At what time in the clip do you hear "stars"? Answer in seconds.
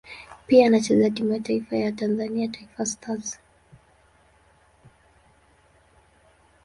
2.85-3.39